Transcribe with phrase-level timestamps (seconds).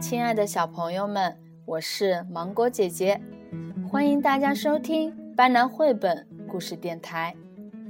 [0.00, 3.20] 亲爱的小朋友们，我是芒果姐姐，
[3.90, 7.34] 欢迎大家收听班南绘本故事电台。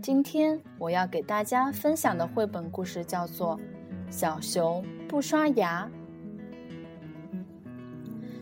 [0.03, 3.59] 今天我要给大家分享的绘本故事叫做
[4.11, 5.91] 《小熊不刷牙》。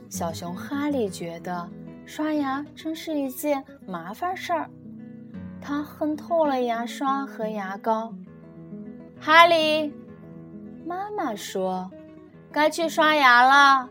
[0.09, 1.69] 小熊哈利觉得
[2.07, 4.71] 刷牙真是一件麻烦事儿，
[5.67, 8.13] 他恨透了牙刷和牙膏。
[9.19, 9.91] 哈利，
[10.85, 11.91] 妈妈说。
[12.53, 13.89] 该去刷牙了。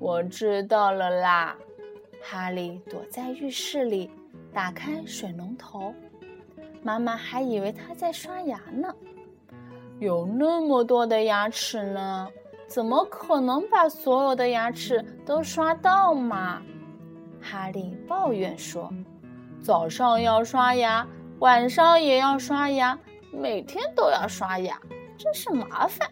[0.00, 1.56] 我知道了啦。
[2.20, 4.10] 哈利躲在浴室里，
[4.52, 5.94] 打开水龙头。
[6.82, 8.92] 妈妈还以为他在刷牙呢。
[10.00, 12.28] 有那么多的牙齿呢，
[12.66, 16.60] 怎么可能把所有的牙齿都刷到嘛？
[17.40, 18.92] 哈利抱怨说
[19.64, 22.98] ：“早上要刷牙，晚上也要刷牙，
[23.32, 24.78] 每天都要刷牙，
[25.16, 26.06] 真是麻烦。”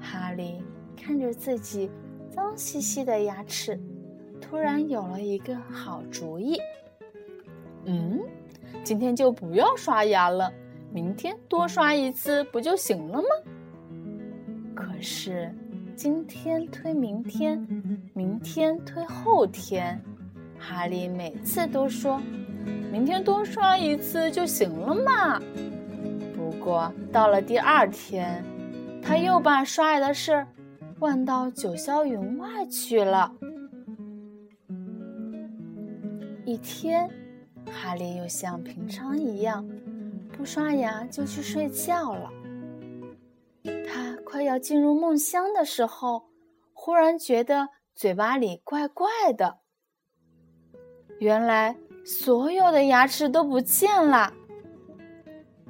[0.00, 0.64] 哈利
[0.96, 1.90] 看着自己
[2.30, 3.78] 脏兮兮的牙齿，
[4.40, 6.58] 突然有了一个好主意。
[7.84, 8.18] 嗯，
[8.82, 10.50] 今天就不要刷牙了，
[10.90, 13.28] 明天多刷一次不就行了吗？
[14.74, 15.54] 可是，
[15.94, 17.58] 今天推明天，
[18.14, 20.02] 明天推后天，
[20.66, 22.20] 哈利每次都说
[22.90, 25.38] ：“明天多刷一次就行了嘛。”
[26.34, 28.42] 不过到了第二天。
[29.06, 30.46] 他又把刷牙的事
[31.00, 33.30] 忘到九霄云外去了。
[36.46, 37.06] 一天，
[37.70, 39.68] 哈利又像平常一样
[40.32, 42.30] 不刷牙就去睡觉了。
[43.86, 46.24] 他快要进入梦乡的时候，
[46.72, 49.58] 忽然觉得嘴巴里怪怪的。
[51.24, 54.30] 原来所有的牙齿都不见了。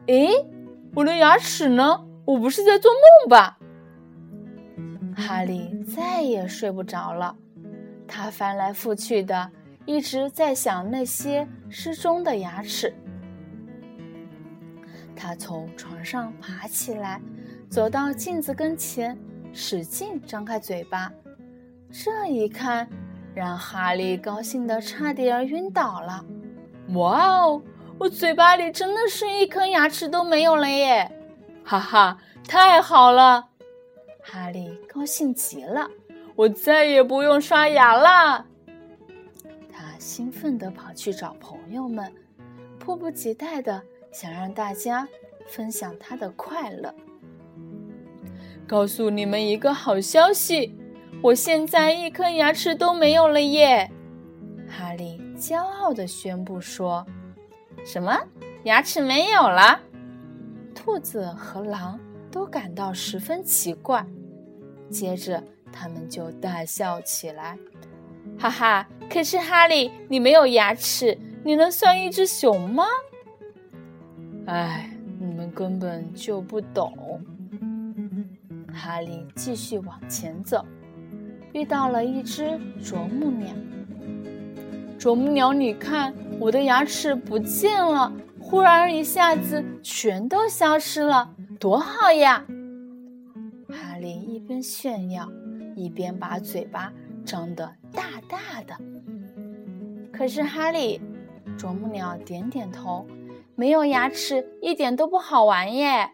[0.06, 0.28] 诶，
[0.96, 2.04] 我的牙齿呢？
[2.24, 3.56] 我不是在做梦吧？
[5.16, 7.36] 哈利再也睡不着了，
[8.08, 9.48] 他翻来覆去的，
[9.86, 12.92] 一直在想那些失踪的牙齿。
[15.14, 17.22] 他从床上爬起来，
[17.70, 19.16] 走到镜子跟前，
[19.52, 21.12] 使劲张开嘴巴。
[21.92, 22.88] 这一看，
[23.34, 26.24] 让哈利高兴的差点晕倒了。
[26.94, 27.62] 哇哦，
[27.98, 31.10] 我嘴巴里真的是一颗牙齿都没有了耶！
[31.64, 33.48] 哈哈，太好了！
[34.22, 35.90] 哈利高兴极了，
[36.36, 38.46] 我再也不用刷牙啦！
[39.72, 42.12] 他兴奋地跑去找朋友们，
[42.78, 45.08] 迫不及待地想让大家
[45.46, 46.94] 分享他的快乐。
[48.66, 50.78] 告诉你们一个好消息，
[51.24, 53.90] 我现在一颗牙齿都没有了耶！
[54.68, 57.06] 哈利骄傲地宣布说
[57.82, 58.14] ：“什么？
[58.64, 59.80] 牙齿没有了？”
[60.76, 61.98] 兔子和狼
[62.30, 64.04] 都感到十分奇怪，
[64.90, 65.42] 接着
[65.72, 67.56] 他们就大笑起来，
[68.38, 68.86] 哈哈！
[69.08, 72.84] 可是哈利，你没有牙齿，你能算一只熊吗？
[74.44, 76.92] 哎，你们根本就不懂。
[78.70, 80.62] 哈利继续往前走，
[81.54, 83.48] 遇到了一只啄木鸟。
[84.98, 88.12] 啄木鸟，你看，我的牙齿不见了。
[88.40, 92.44] 忽然一下子全都消失了，多好呀！
[93.68, 95.30] 哈利一边炫耀，
[95.76, 96.92] 一边把嘴巴
[97.24, 98.76] 张得大大的。
[100.12, 101.00] 可是哈利，
[101.56, 103.06] 啄木鸟点点头，
[103.54, 106.10] 没有牙齿一点都不好玩耶！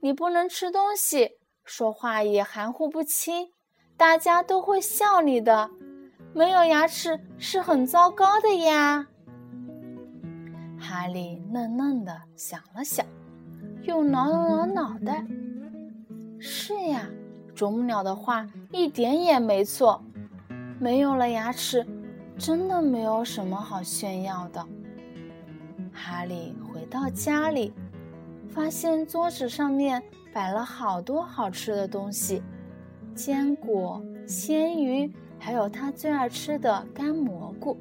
[0.00, 1.32] 你不能吃东西，
[1.64, 3.48] 说话也含糊不清，
[3.96, 5.70] 大家都会笑你的。
[6.32, 9.06] 没有牙齿是很糟糕的呀。
[10.78, 13.06] 哈利愣愣的想了想，
[13.82, 15.26] 又挠了挠脑袋。
[16.38, 17.08] 是呀，
[17.54, 20.02] 啄木鸟的话一点也没错。
[20.78, 21.86] 没有了牙齿，
[22.36, 24.64] 真的没有什么好炫耀的。
[25.90, 27.72] 哈利回到家里，
[28.50, 30.02] 发现桌子上面
[30.34, 32.42] 摆了好多好吃的东西：
[33.16, 37.78] 坚果、鲜鱼，还有他最爱吃的干蘑菇。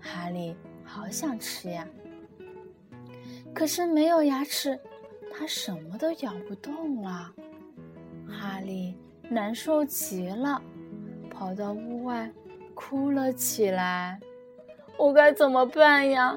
[0.00, 1.86] 哈利好想吃呀！
[3.54, 4.76] 可是没有牙齿，
[5.32, 7.32] 他什么都咬不动了。
[8.28, 8.96] 哈利
[9.28, 10.60] 难受极了，
[11.30, 12.28] 跑到屋外
[12.74, 14.18] 哭了起来。
[14.98, 16.36] 我该怎么办呀？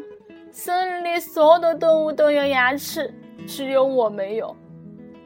[0.52, 3.12] 森林里所有的动物都有牙齿，
[3.48, 4.56] 只有我没有。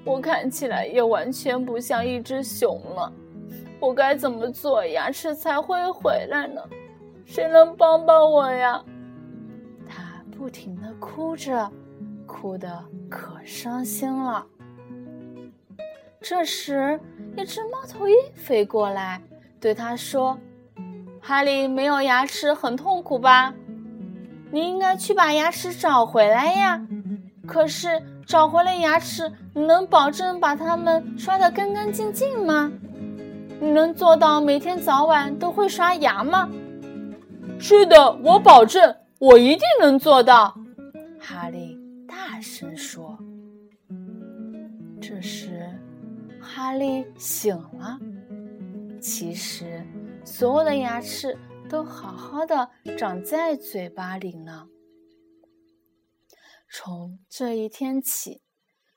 [0.03, 3.11] 我看起来也完全不像一只熊了。
[3.79, 6.61] 我该怎么做，牙齿才会回来呢？
[7.25, 8.83] 谁能帮帮我呀？
[9.87, 11.71] 他不停的哭着。
[12.31, 14.45] 哭得可伤心了。
[16.21, 16.99] 这时，
[17.35, 19.19] 一只猫头鹰飞过来，
[19.59, 20.37] 对他说
[21.19, 23.51] ：“哈利没有牙齿，很痛苦吧？
[24.51, 26.79] 你应该去把牙齿找回来呀。
[27.47, 32.71] 可是，找回了牙齿，你能保证把它们刷得干干净净吗？
[33.59, 36.47] 你能做到每天早晚都会刷牙吗
[37.59, 40.55] ？”“是的，我保证，我一定能做到。”
[41.19, 41.75] 哈利
[42.07, 43.17] 大声说。
[45.01, 45.67] 这时。
[46.39, 47.97] 哈利醒了，
[48.99, 49.83] 其实
[50.23, 51.35] 所有的牙齿
[51.67, 52.67] 都好好的
[52.97, 54.65] 长在嘴巴里呢。
[56.71, 58.41] 从这一天起，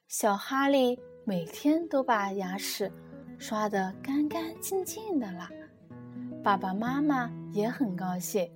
[0.07, 2.93] 小哈利每天都把牙齿
[3.39, 5.49] 刷得干干净净的啦。
[6.45, 8.47] 爸爸妈妈也很高兴，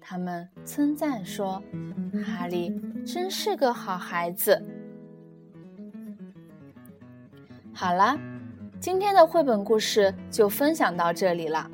[0.00, 1.62] 他们称赞说
[2.26, 2.74] ：“哈利
[3.06, 4.60] 真是个好孩子。”
[7.72, 8.18] 好了。
[8.80, 11.70] 今天的绘本故事就分享到这里了，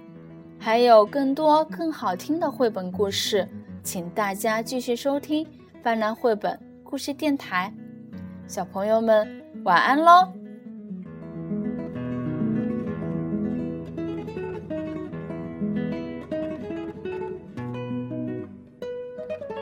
[0.61, 3.49] 还有更多更好听的绘本故事，
[3.83, 5.45] 请大家继续收听
[5.83, 6.57] 斑斓绘本
[6.91, 7.73] 故事电台。
[8.49, 10.33] 小朋友们，晚安喽！